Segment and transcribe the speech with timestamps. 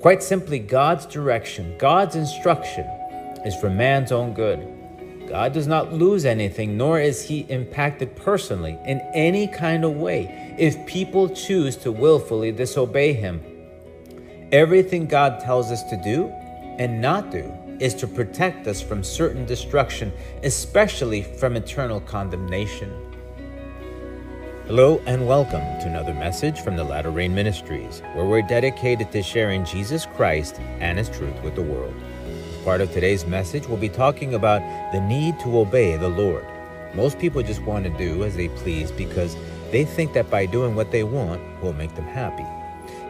[0.00, 2.86] Quite simply, God's direction, God's instruction
[3.44, 4.66] is for man's own good.
[5.28, 10.54] God does not lose anything, nor is he impacted personally in any kind of way
[10.58, 13.42] if people choose to willfully disobey him.
[14.52, 16.26] Everything God tells us to do
[16.78, 20.12] and not do is to protect us from certain destruction,
[20.42, 23.09] especially from eternal condemnation.
[24.70, 29.20] Hello and welcome to another message from the Latter Rain Ministries, where we're dedicated to
[29.20, 31.92] sharing Jesus Christ and His truth with the world.
[32.24, 34.60] As part of today's message, we'll be talking about
[34.92, 36.46] the need to obey the Lord.
[36.94, 39.36] Most people just want to do as they please because
[39.72, 42.46] they think that by doing what they want will make them happy.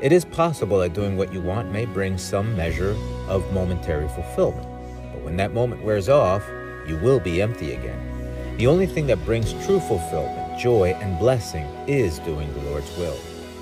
[0.01, 2.97] It is possible that doing what you want may bring some measure
[3.29, 4.67] of momentary fulfillment,
[5.13, 6.43] but when that moment wears off,
[6.89, 8.57] you will be empty again.
[8.57, 13.17] The only thing that brings true fulfillment, joy, and blessing is doing the Lord's will.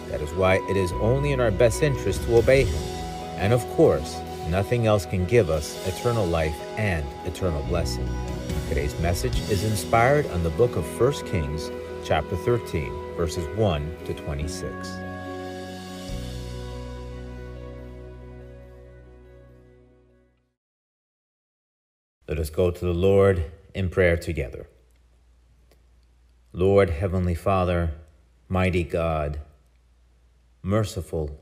[0.08, 2.82] That is why it is only in our best interest to obey Him.
[3.36, 4.18] And of course,
[4.48, 8.08] nothing else can give us eternal life and eternal blessing.
[8.68, 11.70] Today's message is inspired on the book of 1 Kings,
[12.05, 14.88] chapter 13, verses 1 to 26.
[22.27, 24.66] Let us go to the Lord in prayer together.
[26.54, 27.92] Lord, Heavenly Father,
[28.48, 29.38] mighty God,
[30.62, 31.38] merciful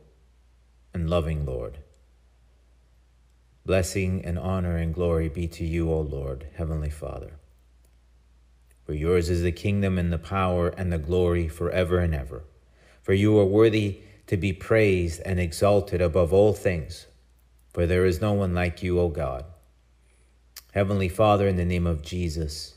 [0.92, 1.78] and loving Lord.
[3.64, 7.34] Blessing and honor and glory be to you, O Lord, Heavenly Father.
[8.84, 12.42] For yours is the kingdom and the power and the glory forever and ever.
[13.00, 17.06] For you are worthy to be praised and exalted above all things.
[17.72, 19.44] For there is no one like you, O God.
[20.72, 22.75] Heavenly Father, in the name of Jesus,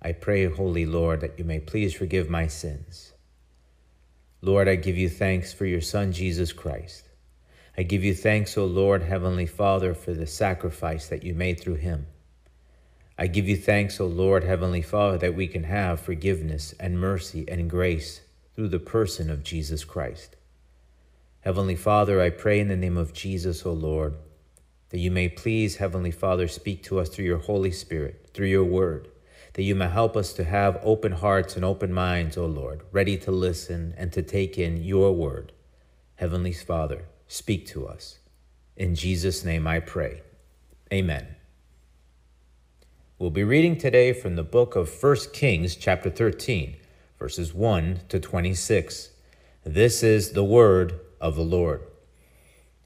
[0.00, 3.12] I pray, Holy Lord, that you may please forgive my sins.
[4.40, 7.08] Lord, I give you thanks for your Son, Jesus Christ.
[7.76, 11.76] I give you thanks, O Lord, Heavenly Father, for the sacrifice that you made through
[11.76, 12.06] him.
[13.18, 17.44] I give you thanks, O Lord, Heavenly Father, that we can have forgiveness and mercy
[17.48, 18.20] and grace
[18.54, 20.36] through the person of Jesus Christ.
[21.40, 24.14] Heavenly Father, I pray in the name of Jesus, O Lord,
[24.90, 28.64] that you may please, Heavenly Father, speak to us through your Holy Spirit, through your
[28.64, 29.08] word
[29.58, 33.16] that you may help us to have open hearts and open minds, O Lord, ready
[33.16, 35.50] to listen and to take in your word.
[36.14, 38.20] Heavenly Father, speak to us.
[38.76, 40.22] In Jesus' name I pray.
[40.92, 41.34] Amen.
[43.18, 46.76] We'll be reading today from the book of 1 Kings, chapter 13,
[47.18, 49.10] verses 1 to 26.
[49.64, 51.82] This is the word of the Lord.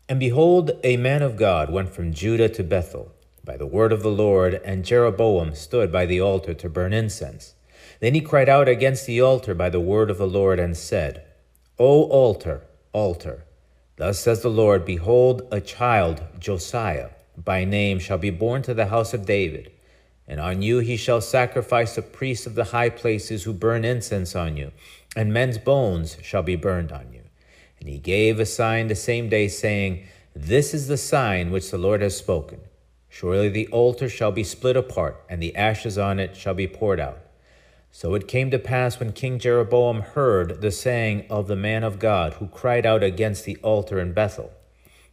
[0.09, 3.13] And behold, a man of God went from Judah to Bethel
[3.45, 7.55] by the word of the Lord, and Jeroboam stood by the altar to burn incense.
[8.01, 11.25] Then he cried out against the altar by the word of the Lord, and said,
[11.79, 13.45] O altar, altar,
[13.97, 18.87] thus says the Lord, Behold, a child, Josiah, by name, shall be born to the
[18.87, 19.73] house of David.
[20.29, 24.37] And on you he shall sacrifice the priests of the high places who burn incense
[24.37, 24.71] on you,
[25.17, 27.23] and men's bones shall be burned on you.
[27.81, 31.79] And he gave a sign the same day, saying, This is the sign which the
[31.79, 32.61] Lord has spoken.
[33.13, 36.99] Surely the altar shall be split apart, and the ashes on it shall be poured
[36.99, 37.19] out.
[37.91, 41.99] So it came to pass when King Jeroboam heard the saying of the man of
[41.99, 44.51] God who cried out against the altar in Bethel,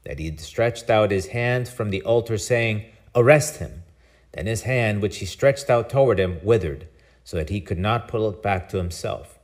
[0.06, 3.84] that he stretched out his hand from the altar, saying, Arrest him.
[4.32, 6.88] Then his hand, which he stretched out toward him, withered,
[7.26, 9.40] so that he could not pull it back to himself.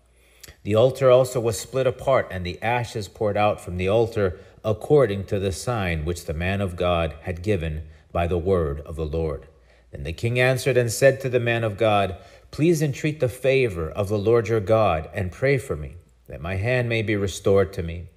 [0.64, 5.26] The altar also was split apart, and the ashes poured out from the altar, according
[5.26, 7.84] to the sign which the man of God had given
[8.16, 9.46] by the word of the Lord.
[9.92, 12.16] Then the king answered and said to the man of God,
[12.50, 15.98] Please entreat the favor of the Lord your God, and pray for me,
[16.30, 18.08] that my hand may be restored to me.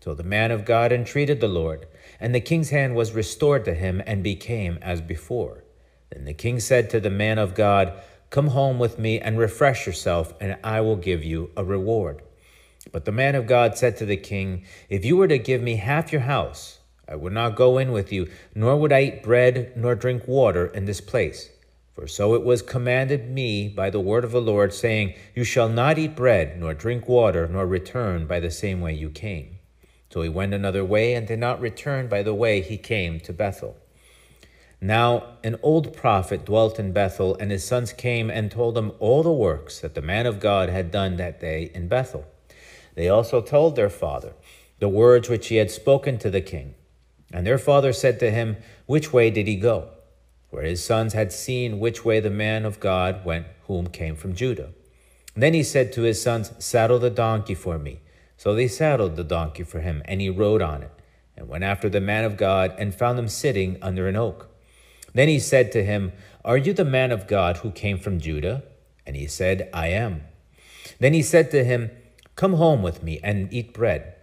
[0.00, 1.88] So the man of God entreated the Lord,
[2.20, 5.64] and the king's hand was restored to him and became as before.
[6.10, 8.00] Then the king said to the man of God,
[8.30, 12.22] Come home with me and refresh yourself, and I will give you a reward.
[12.92, 15.76] But the man of God said to the king, If you were to give me
[15.76, 16.77] half your house,
[17.08, 20.66] I would not go in with you, nor would I eat bread nor drink water
[20.66, 21.50] in this place.
[21.94, 25.68] For so it was commanded me by the word of the Lord, saying, You shall
[25.68, 29.58] not eat bread, nor drink water, nor return by the same way you came.
[30.10, 33.32] So he went another way, and did not return by the way he came to
[33.32, 33.76] Bethel.
[34.80, 39.24] Now an old prophet dwelt in Bethel, and his sons came and told him all
[39.24, 42.26] the works that the man of God had done that day in Bethel.
[42.94, 44.34] They also told their father
[44.78, 46.74] the words which he had spoken to the king.
[47.32, 49.90] And their father said to him, Which way did he go?
[50.50, 54.34] For his sons had seen which way the man of God went, whom came from
[54.34, 54.70] Judah.
[55.36, 58.00] Then he said to his sons, Saddle the donkey for me.
[58.36, 60.92] So they saddled the donkey for him, and he rode on it.
[61.36, 64.48] and went after the man of God and found him sitting under an oak.
[65.14, 66.12] Then he said to him,
[66.44, 68.64] Are you the man of God who came from Judah?
[69.06, 70.22] And he said, I am.
[70.98, 71.90] Then he said to him,
[72.34, 74.14] Come home with me and eat bread.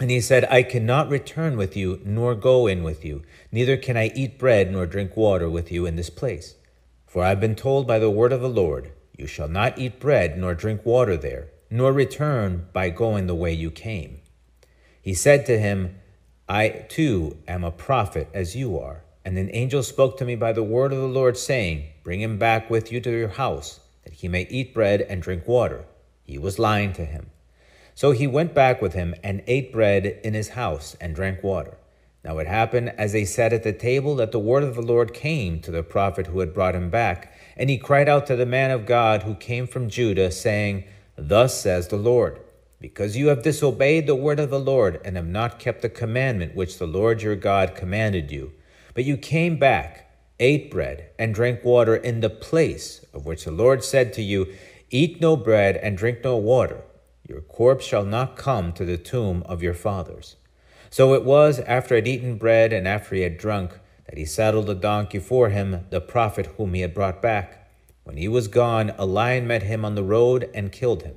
[0.00, 3.96] And he said, I cannot return with you, nor go in with you, neither can
[3.96, 6.54] I eat bread nor drink water with you in this place.
[7.06, 9.98] For I have been told by the word of the Lord, You shall not eat
[9.98, 14.20] bread nor drink water there, nor return by going the way you came.
[15.02, 15.96] He said to him,
[16.48, 19.04] I too am a prophet as you are.
[19.24, 22.38] And an angel spoke to me by the word of the Lord, saying, Bring him
[22.38, 25.84] back with you to your house, that he may eat bread and drink water.
[26.22, 27.30] He was lying to him.
[27.98, 31.78] So he went back with him and ate bread in his house and drank water.
[32.22, 35.12] Now it happened as they sat at the table that the word of the Lord
[35.12, 37.36] came to the prophet who had brought him back.
[37.56, 40.84] And he cried out to the man of God who came from Judah, saying,
[41.16, 42.38] Thus says the Lord,
[42.80, 46.54] because you have disobeyed the word of the Lord and have not kept the commandment
[46.54, 48.52] which the Lord your God commanded you,
[48.94, 50.08] but you came back,
[50.38, 54.54] ate bread, and drank water in the place of which the Lord said to you,
[54.88, 56.84] Eat no bread and drink no water.
[57.28, 60.36] Your corpse shall not come to the tomb of your fathers.
[60.88, 64.24] So it was after he had eaten bread and after he had drunk that he
[64.24, 67.70] saddled a donkey for him, the prophet whom he had brought back.
[68.04, 71.16] When he was gone, a lion met him on the road and killed him.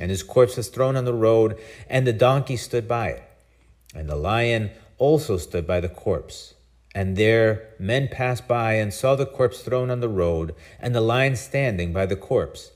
[0.00, 1.58] And his corpse was thrown on the road,
[1.88, 3.22] and the donkey stood by it.
[3.92, 6.54] And the lion also stood by the corpse.
[6.94, 11.00] And there men passed by and saw the corpse thrown on the road, and the
[11.00, 12.70] lion standing by the corpse.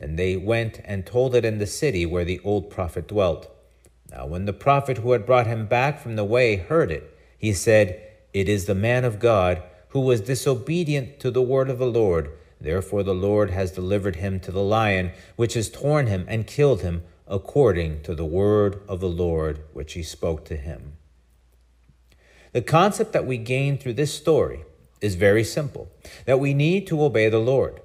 [0.00, 3.54] Then they went and told it in the city where the old prophet dwelt.
[4.10, 7.52] Now, when the prophet who had brought him back from the way heard it, he
[7.52, 8.02] said,
[8.32, 12.32] It is the man of God who was disobedient to the word of the Lord.
[12.60, 16.82] Therefore, the Lord has delivered him to the lion, which has torn him and killed
[16.82, 20.94] him, according to the word of the Lord which he spoke to him.
[22.52, 24.64] The concept that we gain through this story
[25.00, 25.88] is very simple
[26.26, 27.80] that we need to obey the Lord.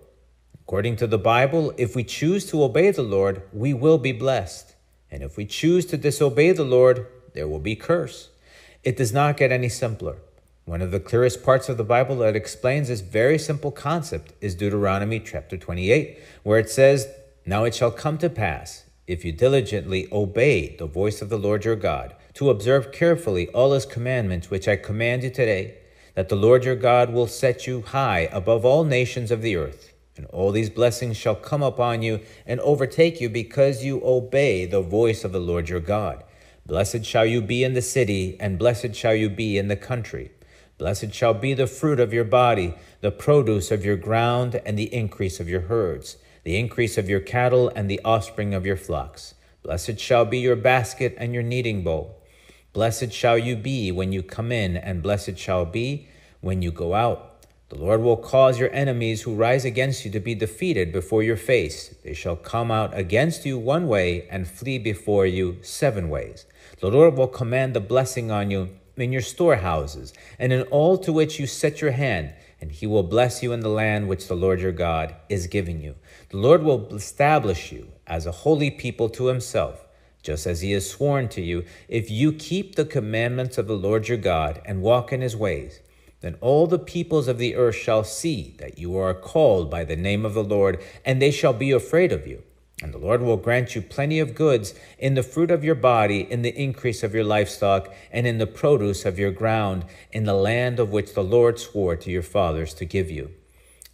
[0.68, 4.74] According to the Bible, if we choose to obey the Lord, we will be blessed.
[5.12, 8.30] And if we choose to disobey the Lord, there will be curse.
[8.84, 10.18] It does not get any simpler.
[10.66, 14.56] One of the clearest parts of the Bible that explains this very simple concept is
[14.56, 17.10] Deuteronomy chapter 28, where it says,
[17.46, 21.64] Now it shall come to pass, if you diligently obey the voice of the Lord
[21.64, 25.76] your God, to observe carefully all his commandments which I command you today,
[26.16, 29.92] that the Lord your God will set you high above all nations of the earth
[30.18, 34.82] and all these blessings shall come upon you and overtake you because you obey the
[34.82, 36.24] voice of the Lord your God.
[36.66, 40.32] Blessed shall you be in the city, and blessed shall you be in the country.
[40.78, 44.94] Blessed shall be the fruit of your body, the produce of your ground, and the
[44.94, 49.36] increase of your herds, the increase of your cattle, and the offspring of your flocks.
[49.64, 52.22] Blessed shall be your basket and your kneading bowl.
[52.74, 56.08] Blessed shall you be when you come in, and blessed shall be
[56.42, 57.35] when you go out.
[57.70, 61.36] The Lord will cause your enemies who rise against you to be defeated before your
[61.36, 61.96] face.
[62.04, 66.46] They shall come out against you one way and flee before you seven ways.
[66.80, 71.12] The Lord will command the blessing on you in your storehouses and in all to
[71.12, 74.36] which you set your hand, and he will bless you in the land which the
[74.36, 75.96] Lord your God is giving you.
[76.30, 79.88] The Lord will establish you as a holy people to himself,
[80.22, 84.08] just as he has sworn to you, if you keep the commandments of the Lord
[84.08, 85.80] your God and walk in his ways.
[86.26, 89.96] Then all the peoples of the earth shall see that you are called by the
[89.96, 92.42] name of the Lord, and they shall be afraid of you.
[92.82, 96.22] And the Lord will grant you plenty of goods in the fruit of your body,
[96.22, 100.34] in the increase of your livestock, and in the produce of your ground, in the
[100.34, 103.30] land of which the Lord swore to your fathers to give you.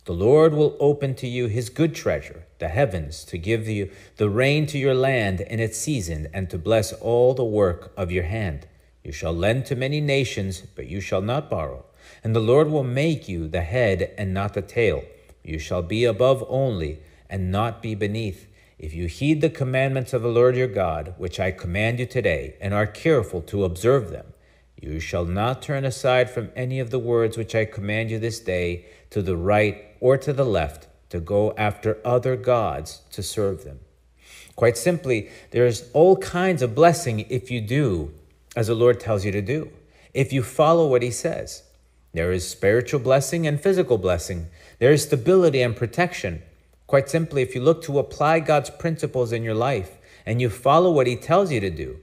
[0.06, 4.30] The Lord will open to you his good treasure, the heavens, to give you the
[4.30, 8.24] rain to your land in its season, and to bless all the work of your
[8.24, 8.68] hand.
[9.04, 11.84] You shall lend to many nations, but you shall not borrow.
[12.24, 15.04] And the Lord will make you the head and not the tail.
[15.44, 18.48] You shall be above only, and not be beneath.
[18.78, 22.56] If you heed the commandments of the Lord your God, which I command you today,
[22.60, 24.34] and are careful to observe them,
[24.82, 28.40] you shall not turn aside from any of the words which I command you this
[28.40, 33.64] day, to the right or to the left, to go after other gods to serve
[33.64, 33.80] them.
[34.56, 38.14] Quite simply, there's all kinds of blessing if you do
[38.56, 39.72] as the Lord tells you to do,
[40.14, 41.64] if you follow what he says.
[42.14, 44.48] There is spiritual blessing and physical blessing.
[44.80, 46.42] There is stability and protection.
[46.86, 50.92] Quite simply, if you look to apply God's principles in your life and you follow
[50.92, 52.00] what He tells you to do,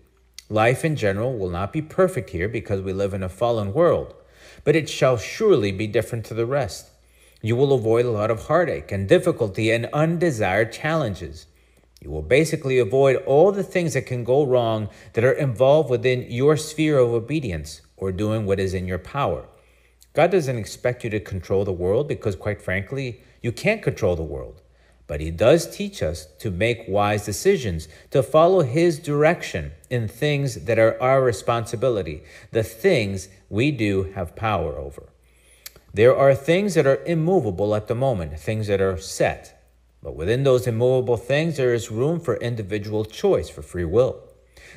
[0.48, 4.14] life in general will not be perfect here because we live in a fallen world,
[4.64, 6.88] but it shall surely be different to the rest.
[7.42, 11.46] You will avoid a lot of heartache and difficulty and undesired challenges.
[12.00, 16.30] You will basically avoid all the things that can go wrong that are involved within
[16.30, 19.44] your sphere of obedience or doing what is in your power.
[20.14, 24.22] God doesn't expect you to control the world because, quite frankly, you can't control the
[24.22, 24.62] world.
[25.06, 30.66] But He does teach us to make wise decisions, to follow His direction in things
[30.66, 32.22] that are our responsibility,
[32.52, 35.08] the things we do have power over.
[35.94, 39.54] There are things that are immovable at the moment, things that are set.
[40.02, 44.22] But within those immovable things, there is room for individual choice, for free will.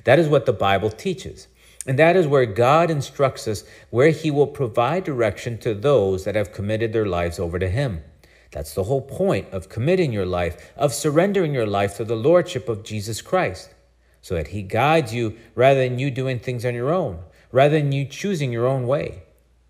[0.06, 1.48] That is what the Bible teaches.
[1.88, 6.36] And that is where God instructs us, where He will provide direction to those that
[6.36, 8.04] have committed their lives over to Him.
[8.52, 12.70] That's the whole point of committing your life, of surrendering your life to the Lordship
[12.70, 13.74] of Jesus Christ,
[14.22, 17.20] so that He guides you rather than you doing things on your own,
[17.52, 19.24] rather than you choosing your own way.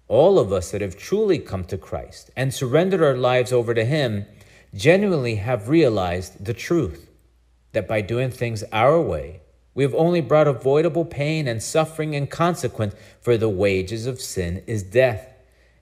[0.07, 3.85] All of us that have truly come to Christ and surrendered our lives over to
[3.85, 4.25] Him
[4.73, 7.09] genuinely have realized the truth
[7.71, 9.41] that by doing things our way,
[9.73, 14.63] we have only brought avoidable pain and suffering in consequence, for the wages of sin
[14.67, 15.33] is death.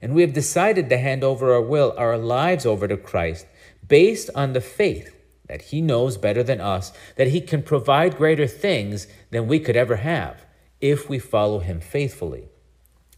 [0.01, 3.47] And we have decided to hand over our will, our lives over to Christ,
[3.87, 5.15] based on the faith
[5.47, 9.75] that He knows better than us, that He can provide greater things than we could
[9.75, 10.45] ever have
[10.79, 12.49] if we follow Him faithfully.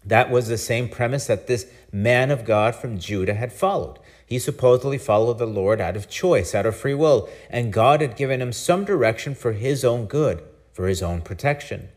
[0.03, 3.99] That was the same premise that this man of God from Judah had followed.
[4.25, 8.15] He supposedly followed the Lord out of choice, out of free will, and God had
[8.15, 10.41] given him some direction for his own good,
[10.73, 11.89] for his own protection.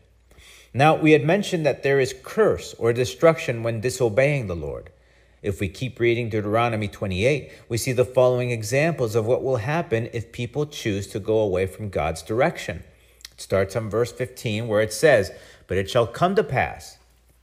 [0.73, 4.89] Now, we had mentioned that there is curse or destruction when disobeying the Lord.
[5.41, 10.09] If we keep reading Deuteronomy 28, we see the following examples of what will happen
[10.11, 12.83] if people choose to go away from God's direction.
[13.31, 15.31] It starts on verse 15, where it says,
[15.67, 16.97] But it shall come to pass,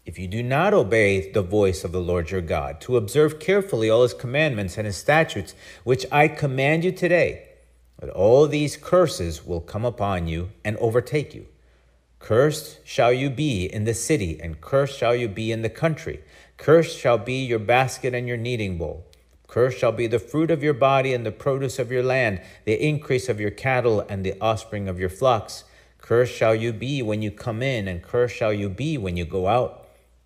[0.04, 3.88] if you do not obey the voice of the Lord your God, to observe carefully
[3.88, 7.48] all his commandments and his statutes, which I command you today,
[8.02, 11.46] that all these curses will come upon you and overtake you
[12.22, 16.20] Cursed shall you be in the city, and cursed shall you be in the country.
[16.56, 19.04] Cursed shall be your basket and your kneading bowl.
[19.48, 22.80] Cursed shall be the fruit of your body and the produce of your land, the
[22.80, 25.64] increase of your cattle and the offspring of your flocks.
[25.98, 29.24] Cursed shall you be when you come in, and cursed shall you be when you
[29.24, 29.81] go out.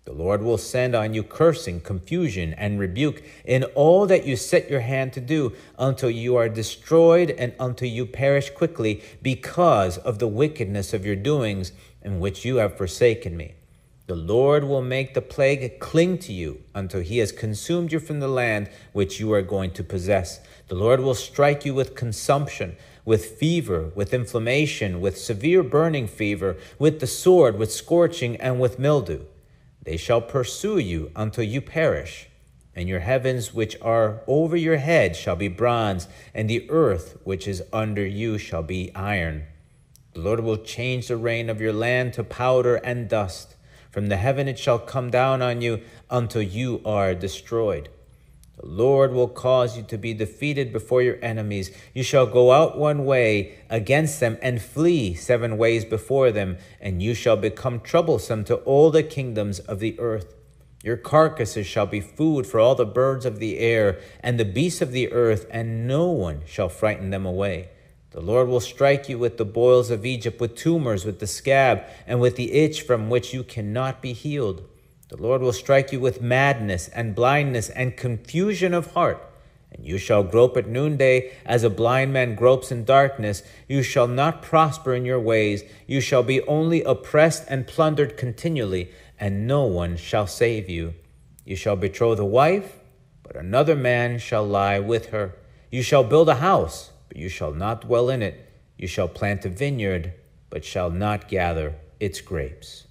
[0.07, 4.69] The Lord will send on you cursing, confusion, and rebuke in all that you set
[4.69, 10.19] your hand to do until you are destroyed and until you perish quickly because of
[10.19, 13.55] the wickedness of your doings in which you have forsaken me.
[14.05, 18.21] The Lord will make the plague cling to you until he has consumed you from
[18.21, 20.39] the land which you are going to possess.
[20.69, 26.55] The Lord will strike you with consumption, with fever, with inflammation, with severe burning fever,
[26.79, 29.25] with the sword, with scorching, and with mildew.
[29.87, 32.27] They shall pursue you until you perish.
[32.75, 37.47] And your heavens which are over your head shall be bronze, and the earth which
[37.47, 39.45] is under you shall be iron.
[40.13, 43.55] The Lord will change the rain of your land to powder and dust.
[43.89, 45.79] From the heaven it shall come down on you
[46.09, 47.87] until you are destroyed.
[48.59, 51.69] The Lord will cause you to be defeated before your enemies.
[51.93, 57.01] You shall go out one way against them and flee seven ways before them, and
[57.01, 60.33] you shall become troublesome to all the kingdoms of the earth.
[60.83, 64.81] Your carcasses shall be food for all the birds of the air and the beasts
[64.81, 67.69] of the earth, and no one shall frighten them away.
[68.11, 71.83] The Lord will strike you with the boils of Egypt, with tumors, with the scab,
[72.07, 74.67] and with the itch from which you cannot be healed.
[75.09, 79.23] The Lord will strike you with madness and blindness and confusion of heart.
[79.71, 83.41] And you shall grope at noonday as a blind man gropes in darkness.
[83.69, 85.63] You shall not prosper in your ways.
[85.87, 90.93] You shall be only oppressed and plundered continually, and no one shall save you.
[91.45, 92.79] You shall betroth a wife,
[93.23, 95.35] but another man shall lie with her.
[95.71, 98.45] You shall build a house, but you shall not dwell in it.
[98.77, 100.13] You shall plant a vineyard,
[100.49, 102.86] but shall not gather its grapes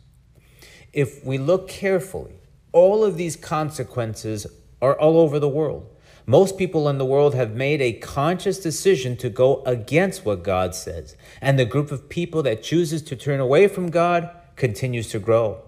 [0.97, 2.41] if we look carefully,
[2.73, 4.47] all of these consequences
[4.81, 5.87] are all over the world.
[6.25, 10.75] Most people in the world have made a conscious decision to go against what God
[10.75, 15.19] says, and the group of people that chooses to turn away from God continues to
[15.19, 15.63] grow.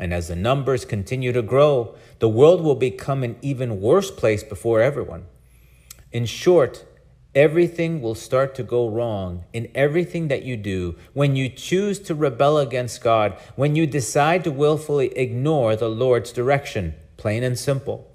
[0.00, 4.42] And as the numbers continue to grow, the world will become an even worse place
[4.42, 5.26] before everyone.
[6.10, 6.84] In short,
[7.34, 12.14] Everything will start to go wrong in everything that you do when you choose to
[12.14, 18.08] rebel against God, when you decide to willfully ignore the Lord's direction, plain and simple.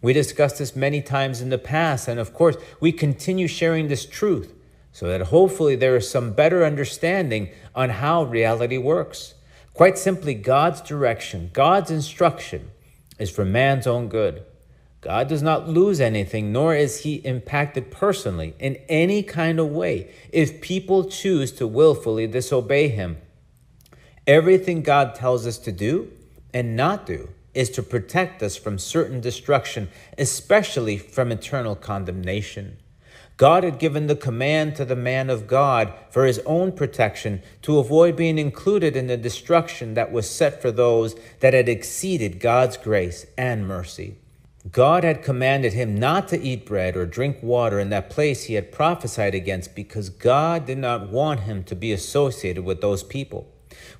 [0.00, 4.06] We discussed this many times in the past, and of course, we continue sharing this
[4.06, 4.54] truth
[4.92, 9.34] so that hopefully there is some better understanding on how reality works.
[9.74, 12.70] Quite simply, God's direction, God's instruction
[13.18, 14.44] is for man's own good.
[15.00, 20.10] God does not lose anything, nor is he impacted personally in any kind of way
[20.30, 23.16] if people choose to willfully disobey him.
[24.26, 26.12] Everything God tells us to do
[26.52, 29.88] and not do is to protect us from certain destruction,
[30.18, 32.76] especially from eternal condemnation.
[33.38, 37.78] God had given the command to the man of God for his own protection to
[37.78, 42.76] avoid being included in the destruction that was set for those that had exceeded God's
[42.76, 44.18] grace and mercy.
[44.70, 48.54] God had commanded him not to eat bread or drink water in that place he
[48.54, 53.50] had prophesied against because God did not want him to be associated with those people.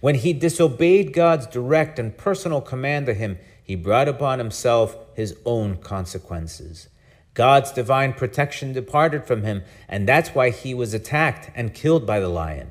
[0.00, 5.34] When he disobeyed God's direct and personal command to him, he brought upon himself his
[5.46, 6.88] own consequences.
[7.32, 12.20] God's divine protection departed from him, and that's why he was attacked and killed by
[12.20, 12.70] the lion.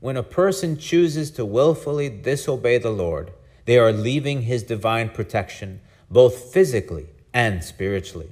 [0.00, 3.32] When a person chooses to willfully disobey the Lord,
[3.66, 8.30] they are leaving his divine protection, both physically and spiritually.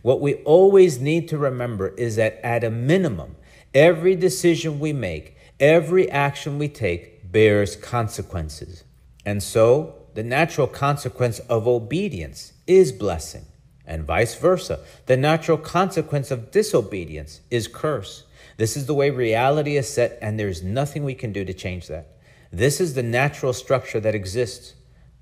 [0.00, 3.36] What we always need to remember is that at a minimum,
[3.74, 8.84] every decision we make, every action we take bears consequences.
[9.26, 13.44] And so, the natural consequence of obedience is blessing,
[13.84, 14.80] and vice versa.
[15.04, 18.24] The natural consequence of disobedience is curse.
[18.56, 21.86] This is the way reality is set, and there's nothing we can do to change
[21.88, 22.16] that.
[22.50, 24.72] This is the natural structure that exists.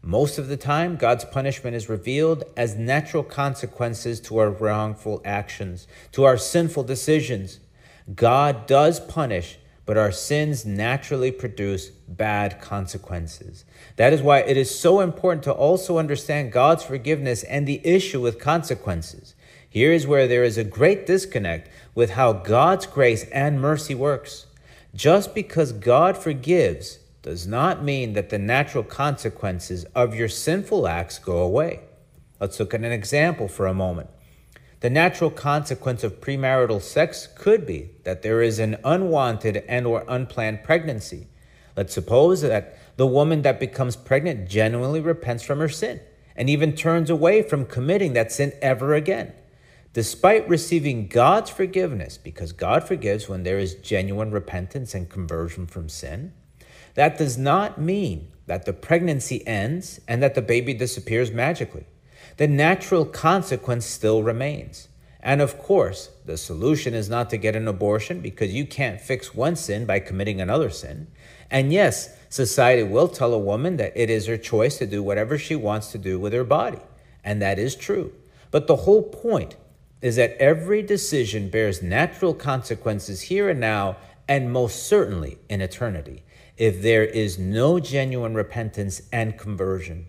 [0.06, 5.88] Most of the time, God's punishment is revealed as natural consequences to our wrongful actions,
[6.12, 7.58] to our sinful decisions.
[8.14, 13.64] God does punish, but our sins naturally produce bad consequences.
[13.96, 18.20] That is why it is so important to also understand God's forgiveness and the issue
[18.20, 19.34] with consequences.
[19.68, 24.46] Here is where there is a great disconnect with how God's grace and mercy works.
[24.94, 31.18] Just because God forgives does not mean that the natural consequences of your sinful acts
[31.18, 31.80] go away.
[32.38, 34.10] Let's look at an example for a moment.
[34.78, 40.04] The natural consequence of premarital sex could be that there is an unwanted and or
[40.06, 41.26] unplanned pregnancy.
[41.76, 45.98] Let's suppose that the woman that becomes pregnant genuinely repents from her sin
[46.36, 49.32] and even turns away from committing that sin ever again.
[49.92, 55.88] Despite receiving God's forgiveness, because God forgives when there is genuine repentance and conversion from
[55.88, 56.32] sin,
[56.96, 61.86] that does not mean that the pregnancy ends and that the baby disappears magically.
[62.36, 64.88] The natural consequence still remains.
[65.20, 69.34] And of course, the solution is not to get an abortion because you can't fix
[69.34, 71.08] one sin by committing another sin.
[71.50, 75.38] And yes, society will tell a woman that it is her choice to do whatever
[75.38, 76.80] she wants to do with her body.
[77.24, 78.12] And that is true.
[78.50, 79.56] But the whole point
[80.00, 83.96] is that every decision bears natural consequences here and now,
[84.28, 86.22] and most certainly in eternity
[86.56, 90.06] if there is no genuine repentance and conversion.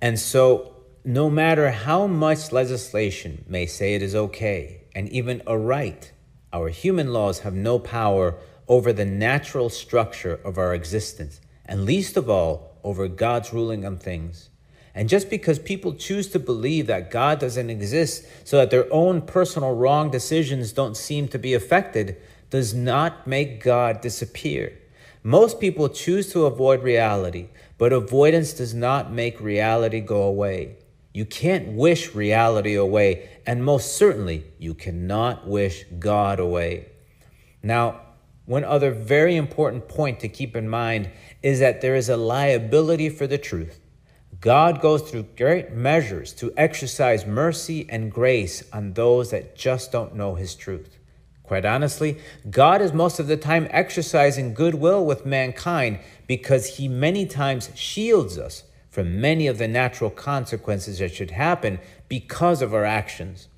[0.00, 5.58] And so, no matter how much legislation may say it is okay and even a
[5.58, 6.12] right,
[6.52, 8.36] our human laws have no power
[8.68, 13.98] over the natural structure of our existence, and least of all, over God's ruling on
[13.98, 14.50] things.
[14.94, 19.22] And just because people choose to believe that God doesn't exist so that their own
[19.22, 22.16] personal wrong decisions don't seem to be affected,
[22.50, 24.78] does not make God disappear.
[25.22, 30.76] Most people choose to avoid reality, but avoidance does not make reality go away.
[31.14, 36.88] You can't wish reality away, and most certainly you cannot wish God away.
[37.62, 38.00] Now,
[38.46, 41.10] one other very important point to keep in mind
[41.42, 43.80] is that there is a liability for the truth.
[44.40, 50.14] God goes through great measures to exercise mercy and grace on those that just don't
[50.14, 50.98] know His truth.
[51.44, 52.16] Quite honestly,
[52.50, 58.38] God is most of the time exercising goodwill with mankind because he many times shields
[58.38, 63.48] us from many of the natural consequences that should happen because of our actions.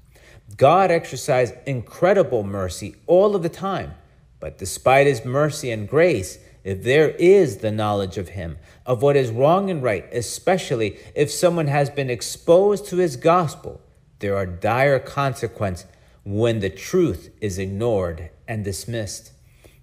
[0.57, 3.94] God exercised incredible mercy all of the time,
[4.40, 9.14] but despite his mercy and grace, if there is the knowledge of him, of what
[9.14, 13.81] is wrong and right, especially if someone has been exposed to his gospel,
[14.18, 15.87] there are dire consequences
[16.27, 19.31] when the truth is ignored and dismissed.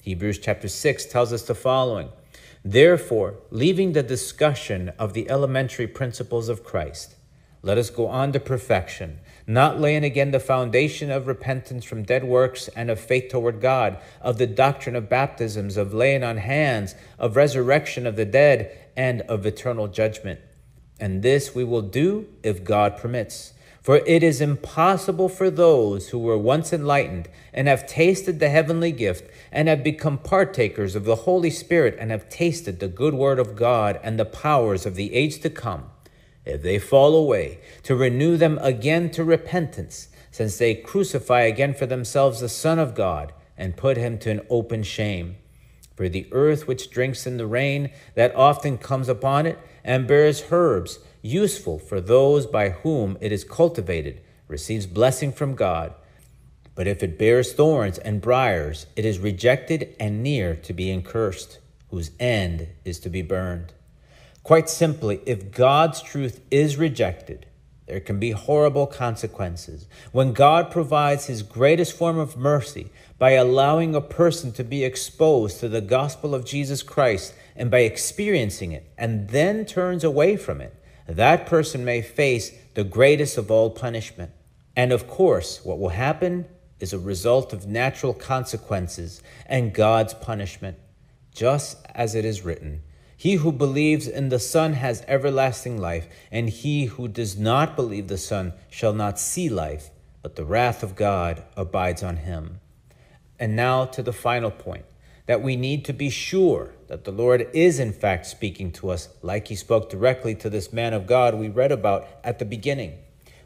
[0.02, 2.10] Hebrews chapter 6 tells us the following
[2.66, 7.16] Therefore, leaving the discussion of the elementary principles of Christ,
[7.62, 12.26] let us go on to perfection, not laying again the foundation of repentance from dead
[12.26, 16.94] works and of faith toward God, of the doctrine of baptisms, of laying on hands,
[17.18, 20.42] of resurrection of the dead, and of eternal judgment.
[21.00, 23.54] And this we will do if God permits.
[23.84, 28.94] For it is impossible for those who were once enlightened and have tasted the heavenly
[28.94, 33.40] gift and have become partakers of the Holy Spirit and have tasted the good word
[33.40, 35.90] of God and the powers of the age to come.
[36.46, 41.86] if they fall away, to renew them again to repentance, since they crucify again for
[41.86, 45.38] themselves the Son of God and put him to an open shame.
[45.96, 50.46] For the earth which drinks in the rain that often comes upon it and bears
[50.52, 55.94] herbs, useful for those by whom it is cultivated, receives blessing from God.
[56.76, 61.60] But if it bears thorns and briers, it is rejected and near to being cursed,
[61.90, 63.74] whose end is to be burned.
[64.44, 67.46] Quite simply, if God's truth is rejected,
[67.86, 69.88] there can be horrible consequences.
[70.12, 75.60] When God provides his greatest form of mercy by allowing a person to be exposed
[75.60, 80.60] to the gospel of Jesus Christ and by experiencing it and then turns away from
[80.60, 80.76] it,
[81.08, 84.32] that person may face the greatest of all punishment.
[84.76, 86.46] And of course, what will happen
[86.80, 90.78] is a result of natural consequences and God's punishment,
[91.34, 92.82] just as it is written.
[93.16, 98.08] He who believes in the Son has everlasting life, and he who does not believe
[98.08, 102.60] the Son shall not see life, but the wrath of God abides on him.
[103.40, 104.86] And now to the final point
[105.26, 109.10] that we need to be sure that the Lord is in fact speaking to us
[109.24, 113.00] like he spoke directly to this man of God we read about at the beginning.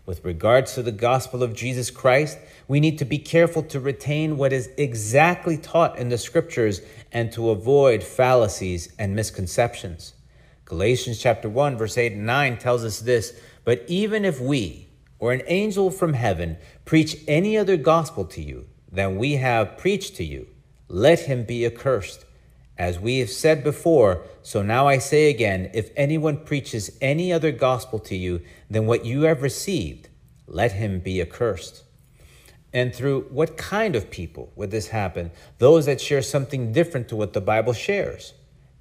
[0.05, 4.35] With regards to the gospel of Jesus Christ, we need to be careful to retain
[4.35, 6.81] what is exactly taught in the scriptures
[7.13, 10.13] and to avoid fallacies and misconceptions.
[10.65, 15.31] Galatians chapter 1 verse 8 and 9 tells us this, but even if we or
[15.31, 20.25] an angel from heaven preach any other gospel to you than we have preached to
[20.25, 20.47] you,
[20.89, 22.25] let him be accursed.
[22.77, 27.51] As we have said before, so now I say again, if anyone preaches any other
[27.51, 30.09] gospel to you than what you have received,
[30.45, 31.83] let him be accursed.
[32.71, 35.31] And through what kind of people would this happen?
[35.57, 38.33] Those that share something different to what the Bible shares.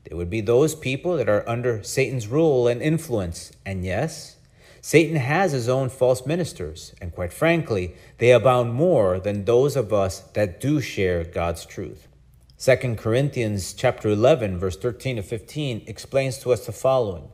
[0.05, 3.53] They would be those people that are under Satan's rule and influence.
[3.65, 4.37] And yes,
[4.81, 9.93] Satan has his own false ministers, and quite frankly, they abound more than those of
[9.93, 12.07] us that do share God's truth.
[12.59, 17.29] 2 Corinthians chapter 11 verse 13 to 15 explains to us the following: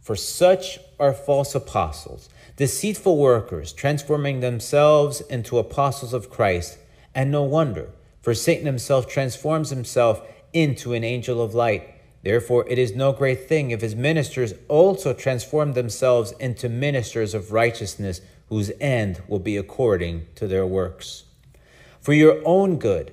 [0.00, 6.78] For such are false apostles, deceitful workers, transforming themselves into apostles of Christ,
[7.16, 7.90] and no wonder,
[8.22, 11.92] for Satan himself transforms himself into an angel of light.
[12.22, 17.50] Therefore, it is no great thing if his ministers also transform themselves into ministers of
[17.50, 21.24] righteousness, whose end will be according to their works.
[22.00, 23.12] For your own good,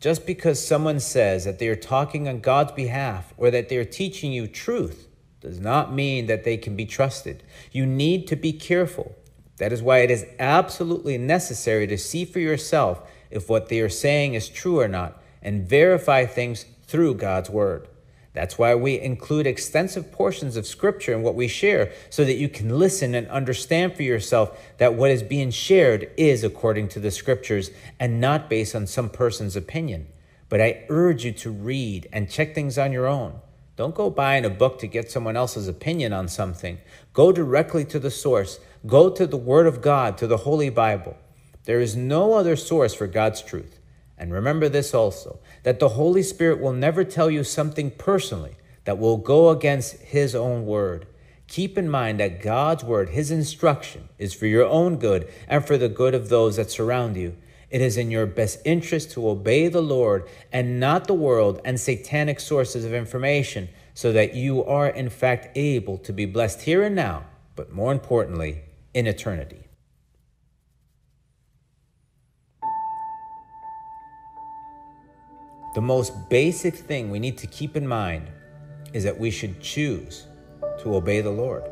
[0.00, 3.84] just because someone says that they are talking on God's behalf or that they are
[3.84, 5.08] teaching you truth
[5.40, 7.42] does not mean that they can be trusted.
[7.72, 9.14] You need to be careful.
[9.58, 13.88] That is why it is absolutely necessary to see for yourself if what they are
[13.88, 17.88] saying is true or not and verify things through God's word.
[18.38, 22.48] That's why we include extensive portions of scripture in what we share so that you
[22.48, 27.10] can listen and understand for yourself that what is being shared is according to the
[27.10, 30.06] scriptures and not based on some person's opinion.
[30.48, 33.40] But I urge you to read and check things on your own.
[33.74, 36.78] Don't go buying a book to get someone else's opinion on something.
[37.12, 38.60] Go directly to the source.
[38.86, 41.16] Go to the Word of God, to the Holy Bible.
[41.64, 43.77] There is no other source for God's truth.
[44.18, 48.98] And remember this also that the Holy Spirit will never tell you something personally that
[48.98, 51.06] will go against His own word.
[51.46, 55.78] Keep in mind that God's word, His instruction, is for your own good and for
[55.78, 57.36] the good of those that surround you.
[57.70, 61.78] It is in your best interest to obey the Lord and not the world and
[61.78, 66.82] satanic sources of information so that you are, in fact, able to be blessed here
[66.82, 67.24] and now,
[67.56, 68.62] but more importantly,
[68.94, 69.67] in eternity.
[75.74, 78.28] The most basic thing we need to keep in mind
[78.94, 80.26] is that we should choose
[80.80, 81.62] to obey the Lord.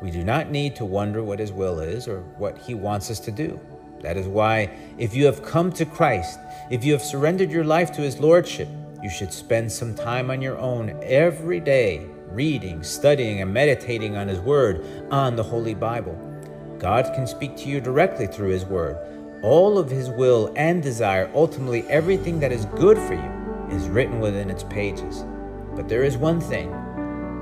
[0.00, 3.20] We do not need to wonder what His will is or what He wants us
[3.20, 3.60] to do.
[4.00, 6.38] That is why, if you have come to Christ,
[6.70, 8.68] if you have surrendered your life to His Lordship,
[9.02, 14.28] you should spend some time on your own every day, reading, studying, and meditating on
[14.28, 16.18] His Word, on the Holy Bible.
[16.78, 18.96] God can speak to you directly through His Word
[19.42, 24.20] all of his will and desire, ultimately everything that is good for you, is written
[24.20, 25.24] within its pages.
[25.74, 26.72] But there is one thing.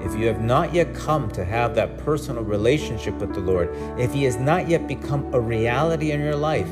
[0.02, 4.12] If you have not yet come to have that personal relationship with the Lord, if
[4.12, 6.68] He has not yet become a reality in your life,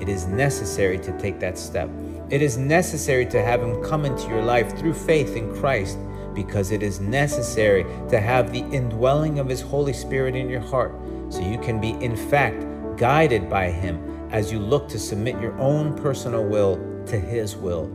[0.00, 1.90] it is necessary to take that step.
[2.30, 5.98] It is necessary to have Him come into your life through faith in Christ
[6.32, 10.94] because it is necessary to have the indwelling of His Holy Spirit in your heart
[11.28, 12.64] so you can be, in fact,
[12.96, 17.90] guided by Him as you look to submit your own personal will to His will.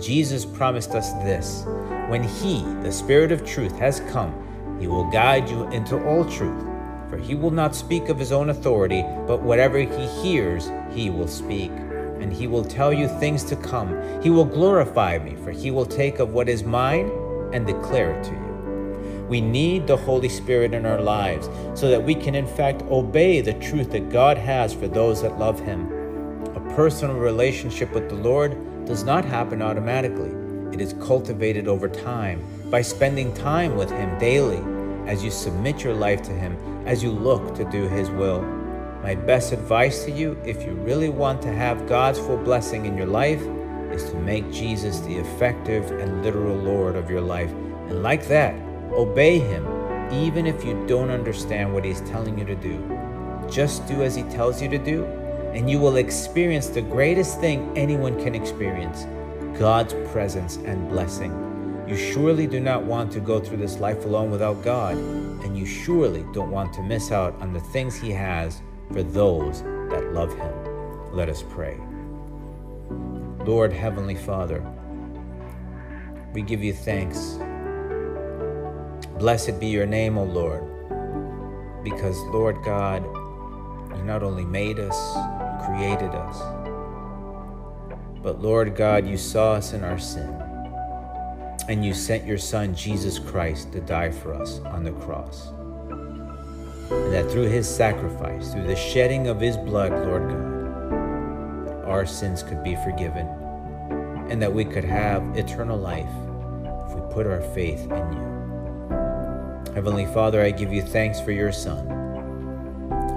[0.00, 1.64] Jesus promised us this
[2.08, 4.32] when He, the Spirit of truth, has come,
[4.80, 6.68] He will guide you into all truth.
[7.08, 11.26] For he will not speak of his own authority, but whatever he hears, he will
[11.26, 11.70] speak.
[12.20, 13.96] And he will tell you things to come.
[14.22, 17.10] He will glorify me, for he will take of what is mine
[17.52, 18.47] and declare it to you.
[19.28, 23.40] We need the Holy Spirit in our lives so that we can, in fact, obey
[23.40, 25.92] the truth that God has for those that love him.
[26.56, 30.30] A personal relationship with the Lord does not happen automatically.
[30.72, 34.62] It is cultivated over time by spending time with Him daily
[35.06, 38.42] as you submit your life to Him, as you look to do His will.
[39.02, 42.96] My best advice to you, if you really want to have God's full blessing in
[42.96, 43.42] your life,
[43.92, 47.50] is to make Jesus the effective and literal Lord of your life.
[47.50, 48.54] And like that,
[48.92, 49.66] obey Him,
[50.12, 52.78] even if you don't understand what He's telling you to do.
[53.50, 55.04] Just do as He tells you to do,
[55.54, 59.06] and you will experience the greatest thing anyone can experience
[59.58, 61.32] God's presence and blessing.
[61.88, 65.64] You surely do not want to go through this life alone without God, and you
[65.64, 68.60] surely don't want to miss out on the things He has
[68.92, 71.14] for those that love Him.
[71.14, 71.78] Let us pray.
[73.44, 74.62] Lord Heavenly Father,
[76.34, 77.38] we give you thanks.
[79.18, 80.62] Blessed be your name, O Lord,
[81.82, 83.02] because, Lord God,
[83.96, 84.96] you not only made us,
[85.66, 86.38] created us,
[88.22, 90.32] but Lord God, you saw us in our sin,
[91.68, 95.48] and you sent your Son, Jesus Christ, to die for us on the cross.
[96.88, 102.44] And that through his sacrifice, through the shedding of his blood, Lord God, our sins
[102.44, 103.26] could be forgiven,
[104.30, 106.06] and that we could have eternal life
[106.86, 108.37] if we put our faith in you.
[109.74, 111.86] Heavenly Father, I give you thanks for your Son.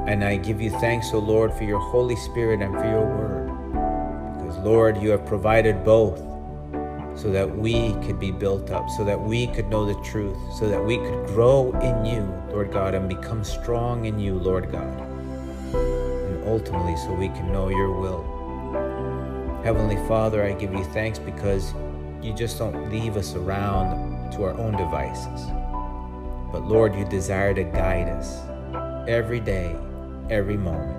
[0.07, 4.37] And I give you thanks, O Lord, for your Holy Spirit and for your word.
[4.37, 6.19] Because, Lord, you have provided both
[7.15, 10.67] so that we could be built up, so that we could know the truth, so
[10.69, 14.99] that we could grow in you, Lord God, and become strong in you, Lord God.
[15.73, 18.23] And ultimately, so we can know your will.
[19.63, 21.73] Heavenly Father, I give you thanks because
[22.21, 25.51] you just don't leave us around to our own devices.
[26.51, 28.37] But Lord, you desire to guide us
[29.07, 29.75] every day
[30.31, 30.97] every moment.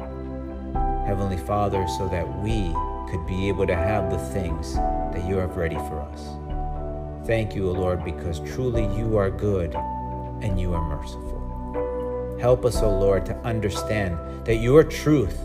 [1.06, 2.72] Heavenly Father, so that we
[3.10, 7.26] could be able to have the things that you have ready for us.
[7.26, 12.36] Thank you, O Lord, because truly you are good and you are merciful.
[12.40, 15.38] Help us, O Lord, to understand that your truth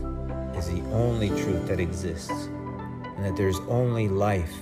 [0.55, 4.53] is the only truth that exists and that there's only life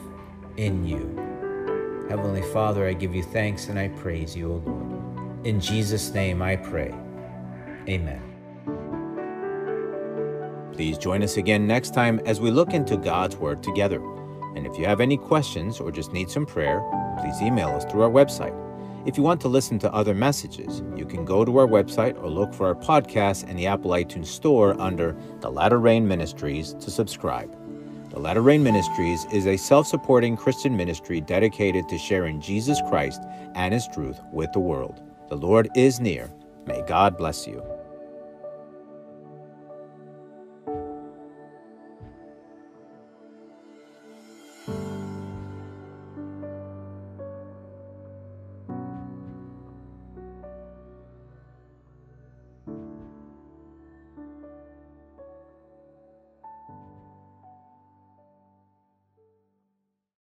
[0.58, 2.06] in you.
[2.10, 4.95] Heavenly Father, I give you thanks and I praise you, O Lord.
[5.46, 6.92] In Jesus' name I pray.
[7.88, 8.20] Amen.
[10.74, 14.02] Please join us again next time as we look into God's Word together.
[14.56, 16.82] And if you have any questions or just need some prayer,
[17.20, 18.60] please email us through our website.
[19.08, 22.28] If you want to listen to other messages, you can go to our website or
[22.28, 26.90] look for our podcast in the Apple iTunes Store under The Latter Rain Ministries to
[26.90, 27.56] subscribe.
[28.10, 33.22] The Latter Rain Ministries is a self supporting Christian ministry dedicated to sharing Jesus Christ
[33.54, 35.05] and His truth with the world.
[35.28, 36.32] The Lord is near.
[36.68, 37.64] May God bless you.